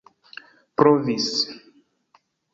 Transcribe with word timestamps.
provis 0.77 1.29